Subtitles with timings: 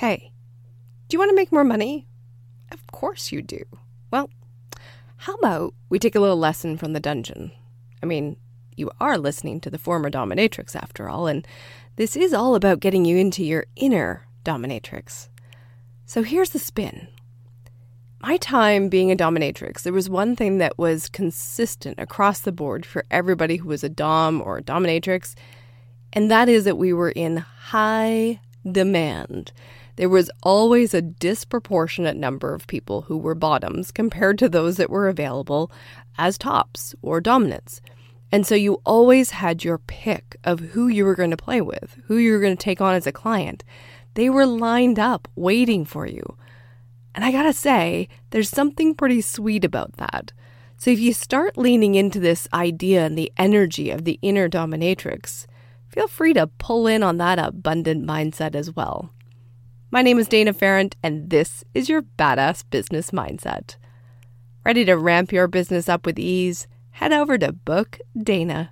[0.00, 0.32] Hey,
[1.08, 2.06] do you want to make more money?
[2.72, 3.62] Of course you do.
[4.10, 4.30] Well,
[5.18, 7.52] how about we take a little lesson from the dungeon?
[8.02, 8.38] I mean,
[8.76, 11.46] you are listening to the former dominatrix after all, and
[11.96, 15.28] this is all about getting you into your inner dominatrix.
[16.06, 17.08] So here's the spin.
[18.22, 22.86] My time being a dominatrix, there was one thing that was consistent across the board
[22.86, 25.34] for everybody who was a dom or a dominatrix,
[26.10, 29.52] and that is that we were in high demand.
[30.00, 34.88] There was always a disproportionate number of people who were bottoms compared to those that
[34.88, 35.70] were available
[36.16, 37.82] as tops or dominants.
[38.32, 41.98] And so you always had your pick of who you were going to play with,
[42.06, 43.62] who you were going to take on as a client.
[44.14, 46.34] They were lined up waiting for you.
[47.14, 50.32] And I gotta say, there's something pretty sweet about that.
[50.78, 55.44] So if you start leaning into this idea and the energy of the inner dominatrix,
[55.90, 59.10] feel free to pull in on that abundant mindset as well.
[59.92, 63.74] My name is Dana Ferrant, and this is your Badass Business Mindset.
[64.64, 66.68] Ready to ramp your business up with ease?
[66.90, 68.70] Head over to bookdana.in.